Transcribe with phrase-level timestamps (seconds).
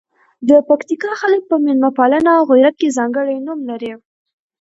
[0.49, 3.93] د پکتیکا خلګ په میلمه پالنه او غیرت کې ځانکړي نوم لزي.